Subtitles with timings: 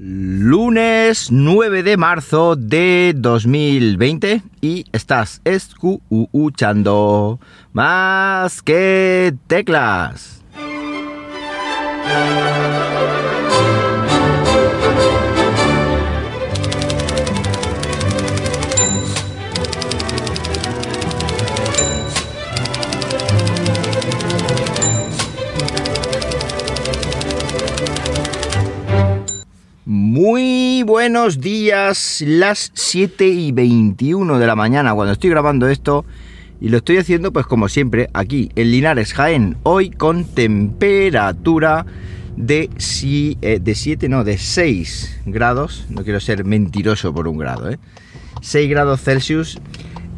[0.00, 7.40] Lunes 9 de marzo de 2020 y estás escuchando
[7.72, 10.44] más que teclas.
[30.98, 36.04] Buenos días, las 7 y 21 de la mañana cuando estoy grabando esto
[36.60, 41.86] y lo estoy haciendo pues como siempre aquí en Linares Jaén, hoy con temperatura
[42.36, 47.38] de, si, eh, de 7, no, de 6 grados, no quiero ser mentiroso por un
[47.38, 47.78] grado, ¿eh?
[48.40, 49.60] 6 grados Celsius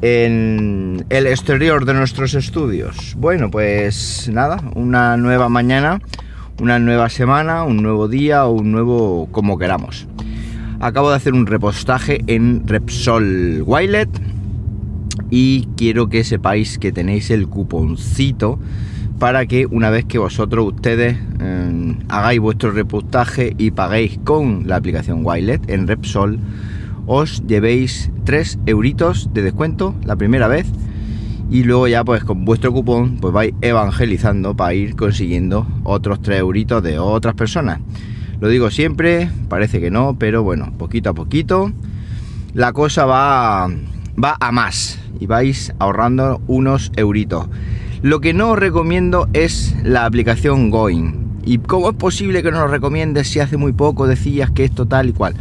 [0.01, 3.17] en el exterior de nuestros estudios.
[3.19, 6.01] Bueno, pues nada, una nueva mañana
[6.61, 10.07] una nueva semana, un nuevo día o un nuevo como queramos.
[10.83, 14.09] Acabo de hacer un repostaje en Repsol Wilet
[15.29, 18.59] y quiero que sepáis que tenéis el cuponcito
[19.19, 24.77] para que una vez que vosotros ustedes eh, hagáis vuestro repostaje y paguéis con la
[24.77, 26.39] aplicación Wilet en Repsol,
[27.07, 30.67] os llevéis 3 euritos de descuento la primera vez
[31.51, 36.39] y luego ya pues con vuestro cupón pues vais evangelizando para ir consiguiendo otros 3
[36.39, 37.81] euritos de otras personas.
[38.41, 41.73] Lo digo siempre, parece que no, pero bueno, poquito a poquito
[42.55, 43.69] la cosa va,
[44.23, 47.49] va a más y vais ahorrando unos euritos.
[48.03, 51.13] Lo que no os recomiendo es la aplicación Going.
[51.45, 54.73] ¿Y cómo es posible que no lo recomiendes si hace muy poco decías que es
[54.73, 55.35] total y cual?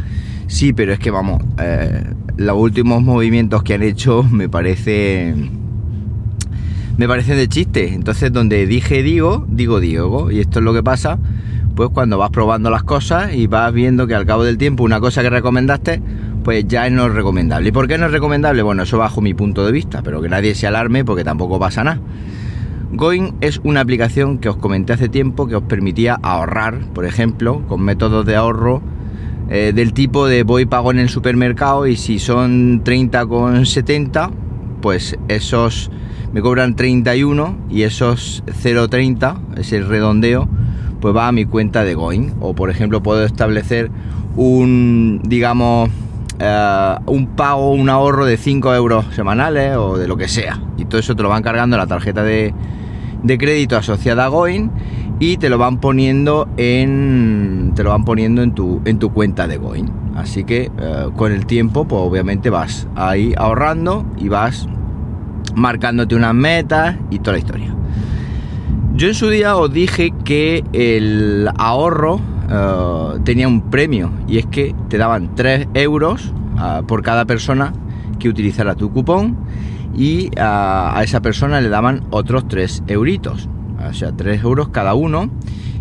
[0.46, 2.04] Sí, pero es que vamos, eh,
[2.36, 5.34] los últimos movimientos que han hecho me parece
[6.96, 7.94] me parecen de chiste.
[7.94, 10.30] Entonces, donde dije digo, digo Diego.
[10.30, 11.18] Y esto es lo que pasa,
[11.80, 15.00] pues cuando vas probando las cosas y vas viendo que al cabo del tiempo una
[15.00, 16.02] cosa que recomendaste,
[16.44, 17.70] pues ya no es recomendable.
[17.70, 18.60] ¿Y por qué no es recomendable?
[18.60, 21.82] Bueno, eso bajo mi punto de vista, pero que nadie se alarme porque tampoco pasa
[21.82, 21.98] nada.
[22.92, 27.62] Going es una aplicación que os comenté hace tiempo que os permitía ahorrar, por ejemplo,
[27.66, 28.82] con métodos de ahorro
[29.48, 34.30] eh, del tipo de voy pago en el supermercado y si son 30,70,
[34.82, 35.90] pues esos
[36.34, 40.46] me cobran 31 y esos 0,30, ese redondeo,
[41.00, 42.32] pues va a mi cuenta de Going.
[42.40, 43.90] O por ejemplo puedo establecer
[44.36, 45.90] un, digamos,
[46.38, 50.60] eh, un pago, un ahorro de 5 euros semanales o de lo que sea.
[50.76, 52.54] Y todo eso te lo van cargando la tarjeta de,
[53.22, 54.70] crédito asociada a Going
[55.18, 59.46] y te lo van poniendo en te lo van poniendo en tu en tu cuenta
[59.46, 59.84] de Going
[60.16, 64.66] así que eh, con el tiempo pues obviamente vas ahí ahorrando y vas
[65.54, 67.74] marcándote unas metas y toda la historia.
[69.00, 74.44] Yo en su día os dije que el ahorro eh, tenía un premio y es
[74.44, 77.72] que te daban 3 euros eh, por cada persona
[78.18, 79.38] que utilizara tu cupón
[79.96, 83.48] y eh, a esa persona le daban otros 3 euritos,
[83.88, 85.30] o sea, 3 euros cada uno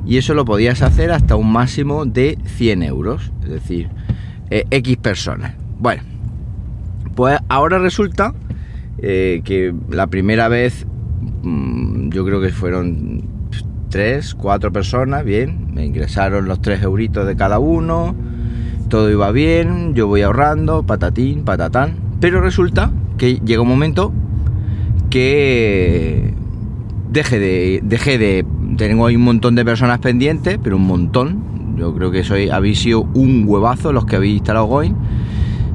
[0.06, 3.90] y eso lo podías hacer hasta un máximo de 100 euros, es decir,
[4.50, 5.56] X personas.
[5.78, 6.04] Bueno,
[7.16, 8.34] pues ahora resulta
[9.02, 10.86] eh, que la primera vez
[11.44, 13.24] yo creo que fueron
[13.90, 18.16] tres, cuatro personas, bien, me ingresaron los tres euritos de cada uno,
[18.88, 24.14] todo iba bien, yo voy ahorrando, patatín, patatán, pero resulta que llega un momento
[25.10, 26.34] que
[27.12, 28.46] deje de, dejé de,
[28.78, 32.80] tengo ahí un montón de personas pendientes, pero un montón, yo creo que soy, habéis
[32.80, 34.96] sido un huevazo los que habéis instalado Goin,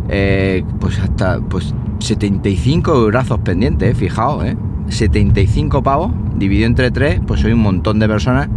[0.08, 4.56] eh, pues hasta, pues 75 brazos pendientes, eh, fijaos, ¿eh?
[4.88, 8.48] 75 pavos, dividido entre 3, pues soy un montón de personas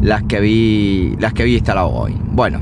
[0.00, 2.16] las que habéis, las que habéis instalado hoy.
[2.32, 2.60] Bueno,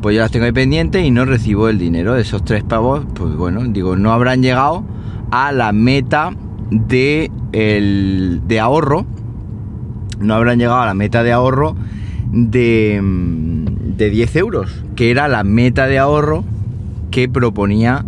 [0.00, 3.06] pues yo las tengo ahí pendientes y no recibo el dinero de esos 3 pavos,
[3.14, 4.84] pues bueno, digo, no habrán llegado
[5.30, 6.30] a la meta
[6.70, 9.06] de, el, de ahorro,
[10.20, 11.74] no habrán llegado a la meta de ahorro
[12.30, 13.00] de,
[13.96, 16.44] de 10 euros, que era la meta de ahorro
[17.10, 18.04] que proponía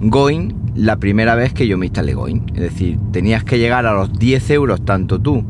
[0.00, 2.42] Going la primera vez que yo me instalé Going.
[2.54, 5.44] Es decir, tenías que llegar a los 10 euros tanto tú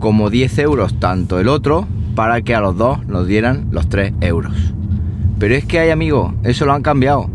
[0.00, 1.86] como 10 euros tanto el otro
[2.16, 4.74] para que a los dos nos dieran los 3 euros.
[5.38, 7.30] Pero es que hay amigos, eso lo han cambiado.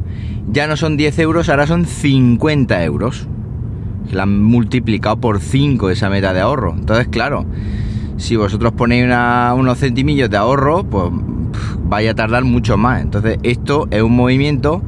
[0.52, 3.28] Ya no son 10 euros, ahora son 50 euros.
[4.12, 6.76] La han multiplicado por 5 esa meta de ahorro.
[6.78, 7.46] Entonces, claro,
[8.18, 11.06] si vosotros ponéis unos centimillos de ahorro, pues
[11.86, 13.02] vaya a tardar mucho más.
[13.02, 14.82] Entonces, esto es un movimiento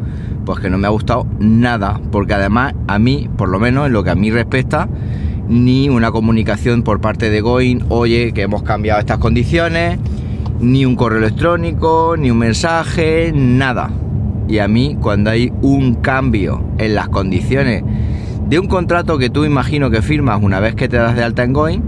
[0.45, 3.94] pues que no me ha gustado nada, porque además a mí, por lo menos en
[3.94, 4.88] lo que a mí respecta,
[5.48, 10.00] ni una comunicación por parte de Going, oye, que hemos cambiado estas condiciones
[10.60, 13.92] Ni un correo electrónico, ni un mensaje, nada.
[14.48, 17.84] Y a mí, cuando hay un cambio en las condiciones
[18.48, 21.44] de un contrato que tú imagino que firmas una vez que te das de alta
[21.44, 21.81] en Going,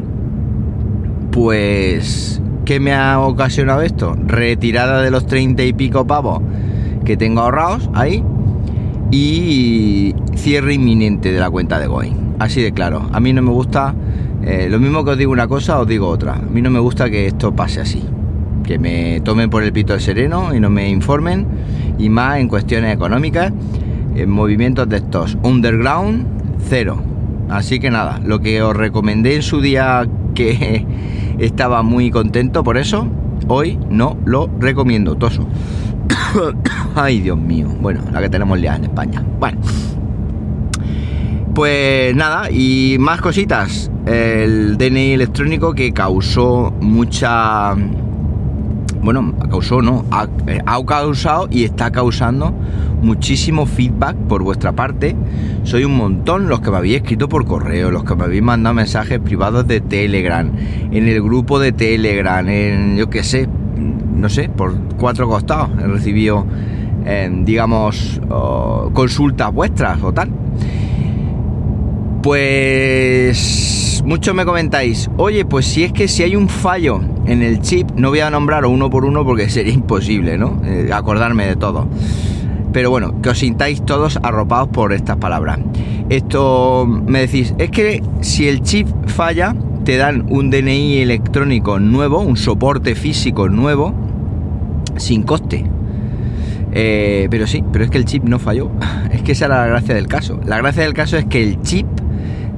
[1.31, 4.15] pues, ¿qué me ha ocasionado esto?
[4.25, 6.41] Retirada de los 30 y pico pavos
[7.05, 8.23] que tengo ahorrados ahí
[9.17, 12.35] y cierre inminente de la cuenta de Going.
[12.37, 13.09] Así de claro.
[13.13, 13.95] A mí no me gusta,
[14.43, 16.33] eh, lo mismo que os digo una cosa, os digo otra.
[16.33, 18.03] A mí no me gusta que esto pase así.
[18.65, 21.47] Que me tomen por el pito de sereno y no me informen.
[21.97, 23.53] Y más en cuestiones económicas,
[24.15, 26.25] en movimientos de estos underground,
[26.67, 27.01] cero.
[27.49, 30.85] Así que nada, lo que os recomendé en su día que
[31.39, 33.07] estaba muy contento por eso,
[33.47, 35.47] hoy no lo recomiendo, Toso.
[36.95, 37.67] Ay, Dios mío.
[37.81, 39.23] Bueno, la que tenemos ya en España.
[39.39, 39.59] Bueno.
[41.53, 43.89] Pues nada, y más cositas.
[44.05, 47.73] El DNI electrónico que causó mucha...
[49.01, 52.53] Bueno, causó, no, ha, eh, ha causado y está causando
[53.01, 55.15] muchísimo feedback por vuestra parte.
[55.63, 58.73] Soy un montón los que me habéis escrito por correo, los que me habéis mandado
[58.73, 60.51] mensajes privados de Telegram,
[60.91, 63.47] en el grupo de Telegram, en yo qué sé,
[64.15, 66.45] no sé, por cuatro costados he recibido,
[67.05, 68.21] eh, digamos,
[68.93, 70.29] consultas vuestras o tal.
[72.21, 77.61] Pues muchos me comentáis, oye, pues si es que si hay un fallo en el
[77.61, 80.61] chip, no voy a nombrar uno por uno porque sería imposible, ¿no?
[80.65, 81.87] Eh, acordarme de todo.
[82.71, 85.59] Pero bueno, que os sintáis todos arropados por estas palabras.
[86.09, 92.19] Esto me decís, es que si el chip falla, te dan un DNI electrónico nuevo,
[92.19, 93.93] un soporte físico nuevo,
[94.97, 95.65] sin coste.
[96.71, 98.69] Eh, pero sí, pero es que el chip no falló.
[99.11, 100.39] Es que esa era la gracia del caso.
[100.45, 101.87] La gracia del caso es que el chip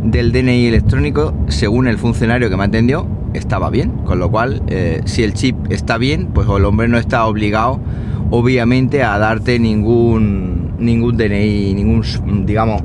[0.04, 3.92] del DNI electrónico, según el funcionario que me atendió, estaba bien.
[4.06, 7.80] Con lo cual, eh, si el chip está bien, pues el hombre no está obligado,
[8.32, 12.04] obviamente, a darte ningún, ningún DNI, ningún,
[12.46, 12.82] digamos,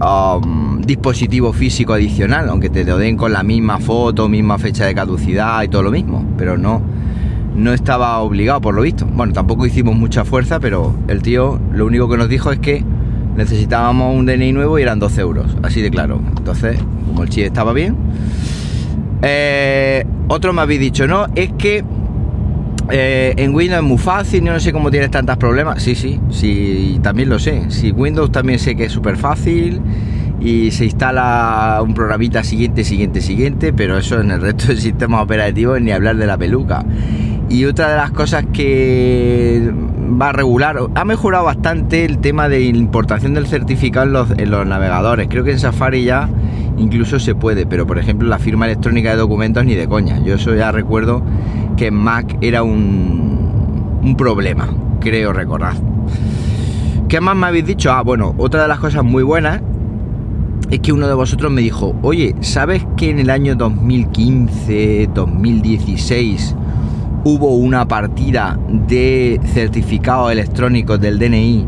[0.00, 4.94] um, dispositivo físico adicional, aunque te lo den con la misma foto, misma fecha de
[4.94, 6.24] caducidad y todo lo mismo.
[6.36, 6.82] Pero no,
[7.56, 9.06] no estaba obligado por lo visto.
[9.06, 12.84] Bueno, tampoco hicimos mucha fuerza, pero el tío lo único que nos dijo es que
[13.36, 16.20] necesitábamos un DNI nuevo y eran 12 euros, así de claro.
[16.36, 17.96] Entonces, como el chip estaba bien.
[19.22, 21.84] Eh, otro me habéis dicho, no, es que
[22.90, 25.82] eh, en Windows es muy fácil, yo no sé cómo tienes tantos problemas.
[25.82, 27.70] Sí, sí, sí, también lo sé.
[27.70, 29.80] Si Windows también sé que es súper fácil
[30.40, 35.22] y se instala un programita siguiente, siguiente, siguiente, pero eso en el resto del sistema
[35.22, 36.84] operativo ni hablar de la peluca.
[37.52, 39.70] Y otra de las cosas que
[40.18, 45.28] va a regular, ha mejorado bastante el tema de importación del certificado en los, navegadores.
[45.28, 46.30] Creo que en Safari ya
[46.78, 50.18] incluso se puede, pero por ejemplo la firma electrónica de documentos ni de coña.
[50.24, 51.22] Yo eso ya recuerdo
[51.76, 54.70] que en Mac era un, un problema,
[55.00, 55.74] creo recordar.
[57.06, 57.92] ¿Qué más me habéis dicho?
[57.92, 59.60] Ah, bueno, otra de las cosas muy buenas
[60.70, 66.56] es que uno de vosotros me dijo, oye, ¿sabes que en el año 2015, 2016
[67.24, 71.66] hubo una partida de certificados electrónicos del DNI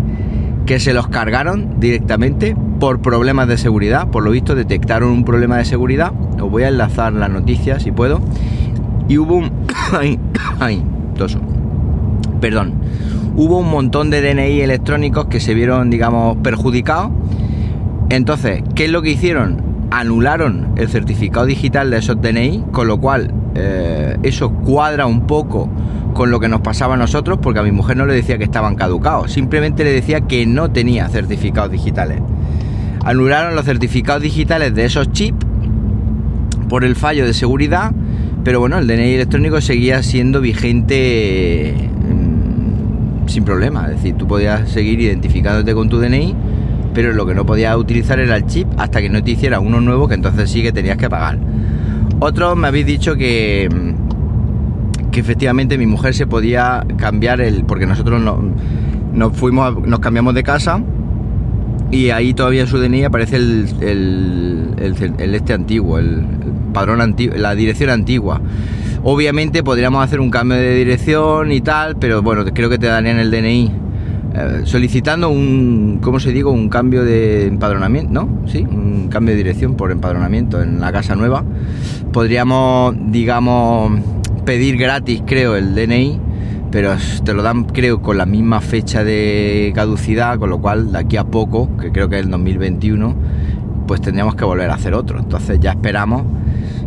[0.67, 4.09] que se los cargaron directamente por problemas de seguridad.
[4.09, 6.13] Por lo visto detectaron un problema de seguridad.
[6.41, 8.21] Os voy a enlazar la noticia si puedo.
[9.09, 9.51] Y hubo un...
[9.93, 10.19] ay,
[10.61, 10.83] ay,
[11.17, 11.41] toso.
[12.41, 12.75] Perdón.
[13.37, 17.11] Hubo un montón de DNI electrónicos que se vieron, digamos, perjudicados.
[18.09, 19.63] Entonces, ¿qué es lo que hicieron?
[19.91, 25.69] Anularon el certificado digital de esos DNI, con lo cual eh, eso cuadra un poco
[26.13, 28.45] con lo que nos pasaba a nosotros, porque a mi mujer no le decía que
[28.45, 32.21] estaban caducados, simplemente le decía que no tenía certificados digitales.
[33.05, 35.45] Anularon los certificados digitales de esos chips
[36.69, 37.93] por el fallo de seguridad,
[38.45, 44.69] pero bueno, el DNI electrónico seguía siendo vigente mm, sin problema, es decir, tú podías
[44.71, 46.35] seguir identificándote con tu DNI,
[46.95, 49.81] pero lo que no podías utilizar era el chip hasta que no te hiciera uno
[49.81, 51.39] nuevo, que entonces sí que tenías que pagar.
[52.27, 53.69] Otros me habéis dicho que,
[55.13, 57.67] que efectivamente mi mujer se podía cambiar el.
[57.67, 58.43] porque nosotros no,
[59.13, 60.83] nos fuimos, nos cambiamos de casa
[61.91, 63.69] y ahí todavía en su DNI aparece el,
[64.79, 66.25] el, este antiguo, el,
[66.73, 68.41] padrón antiguo, la dirección antigua.
[69.03, 73.19] Obviamente podríamos hacer un cambio de dirección y tal, pero bueno, creo que te darían
[73.19, 73.84] el DNI
[74.35, 76.51] eh, solicitando un, ¿cómo se digo?
[76.51, 78.29] Un cambio de empadronamiento, ¿no?
[78.47, 81.45] Sí, un cambio de dirección por empadronamiento en la casa nueva.
[82.13, 83.93] Podríamos, digamos,
[84.45, 86.21] pedir gratis, creo, el DNI,
[86.73, 90.99] pero te lo dan, creo, con la misma fecha de caducidad, con lo cual de
[90.99, 93.15] aquí a poco, que creo que es el 2021,
[93.87, 95.21] pues tendríamos que volver a hacer otro.
[95.21, 96.25] Entonces ya esperamos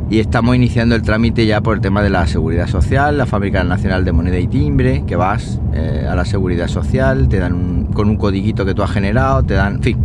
[0.09, 3.63] y estamos iniciando el trámite ya por el tema de la seguridad social, la Fábrica
[3.63, 8.09] Nacional de Moneda y Timbre, que vas eh, a la seguridad social, te dan con
[8.09, 9.97] un codiguito que tú has generado, te dan, en fin,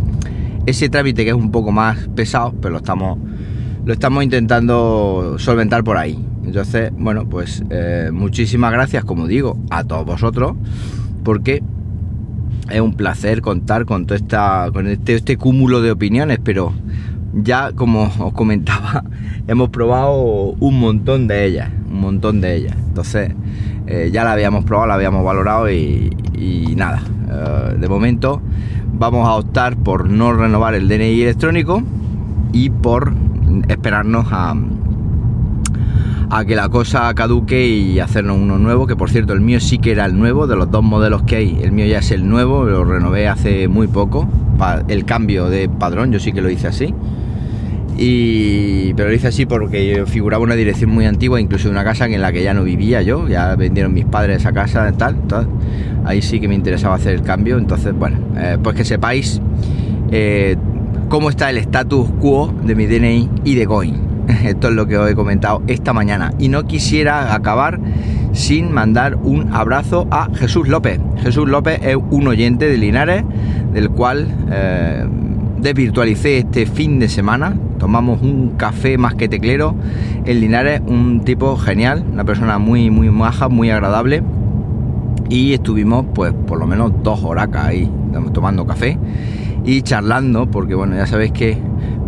[0.65, 3.17] ese trámite que es un poco más pesado, pero lo estamos,
[3.85, 6.19] lo estamos intentando solventar por ahí.
[6.43, 10.55] Entonces, bueno, pues eh, muchísimas gracias, como digo, a todos vosotros,
[11.23, 11.63] porque
[12.69, 16.73] es un placer contar con todo esta, con este, este cúmulo de opiniones, pero
[17.33, 19.03] ya como os comentaba,
[19.47, 22.75] hemos probado un montón de ellas, un montón de ellas.
[22.87, 23.33] Entonces,
[23.87, 26.09] eh, ya la habíamos probado, la habíamos valorado y,
[26.75, 27.01] nada.
[27.29, 28.41] Eh, de momento
[28.93, 31.81] vamos a optar por no renovar el DNI electrónico
[32.51, 33.13] y por
[33.67, 34.55] esperarnos a,
[36.29, 39.79] a que la cosa caduque y hacernos uno nuevo, que por cierto el mío sí
[39.79, 42.27] que era el nuevo, de los dos modelos que hay, el mío ya es el
[42.27, 44.27] nuevo, lo renové hace muy poco,
[44.87, 46.93] el cambio de padrón, yo sí que lo hice así.
[47.97, 52.21] Y, pero lo hice así porque figuraba una dirección muy antigua, incluso una casa en
[52.21, 55.47] la que ya no vivía yo, ya vendieron mis padres esa casa, tal, tal.
[56.05, 57.57] Ahí sí que me interesaba hacer el cambio.
[57.57, 59.41] Entonces, bueno, eh, pues que sepáis
[60.11, 60.55] eh,
[61.09, 63.95] cómo está el status quo de mi DNI y de Coin.
[64.45, 66.33] Esto es lo que os he comentado esta mañana.
[66.39, 67.79] Y no quisiera acabar
[68.33, 70.99] sin mandar un abrazo a Jesús López.
[71.21, 73.23] Jesús López es un oyente de Linares,
[73.73, 75.05] del cual eh,
[75.63, 77.57] desvirtualicé este fin de semana.
[77.79, 79.75] Tomamos un café más que teclero
[80.25, 84.21] en Linares, un tipo genial, una persona muy, muy maja, muy agradable.
[85.29, 87.89] Y estuvimos, pues, por lo menos dos horas ahí
[88.33, 88.99] tomando café
[89.65, 91.57] y charlando, porque bueno, ya sabéis que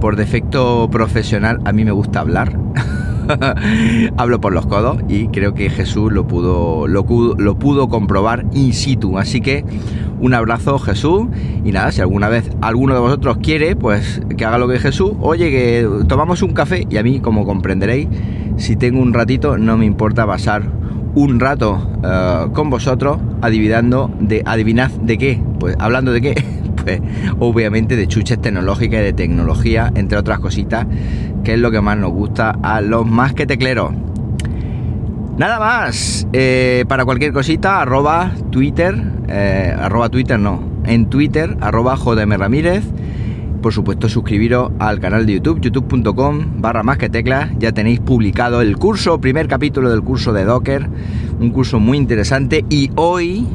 [0.01, 2.59] por defecto profesional a mí me gusta hablar.
[4.17, 7.05] Hablo por los codos y creo que Jesús lo pudo, lo,
[7.37, 9.17] lo pudo comprobar in situ.
[9.17, 9.63] Así que
[10.19, 11.27] un abrazo Jesús
[11.63, 15.11] y nada, si alguna vez alguno de vosotros quiere, pues que haga lo que Jesús.
[15.19, 18.07] Oye, que tomamos un café y a mí, como comprenderéis,
[18.57, 20.63] si tengo un ratito, no me importa pasar
[21.15, 26.45] un rato eh, con vosotros adivinando de adivinad de qué, pues hablando de qué,
[27.39, 30.85] obviamente de chuches tecnológicas y de tecnología, entre otras cositas,
[31.43, 33.93] que es lo que más nos gusta a los más que tecleros.
[35.37, 38.95] Nada más, eh, para cualquier cosita, arroba Twitter,
[39.27, 42.85] eh, arroba Twitter no, en Twitter, arroba JM Ramírez.
[43.61, 47.49] Por supuesto, suscribiros al canal de YouTube, youtube.com barra más que teclas.
[47.57, 50.87] Ya tenéis publicado el curso, primer capítulo del curso de Docker,
[51.39, 52.63] un curso muy interesante.
[52.69, 53.45] Y hoy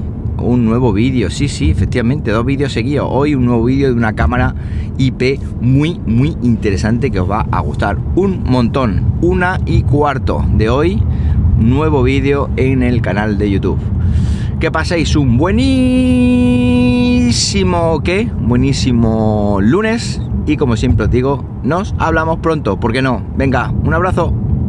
[0.41, 3.09] un nuevo vídeo, sí, sí, efectivamente, dos vídeos seguidos.
[3.11, 4.55] Hoy un nuevo vídeo de una cámara
[4.99, 9.15] IP muy, muy interesante que os va a gustar un montón.
[9.21, 11.03] Una y cuarto de hoy
[11.59, 13.79] nuevo vídeo en el canal de YouTube.
[14.59, 15.71] Que paséis un buenísimo,
[18.03, 18.29] ¿qué?
[18.41, 23.23] Buenísimo lunes y como siempre os digo, nos hablamos pronto, ¿por qué no?
[23.37, 24.35] Venga, un abrazo.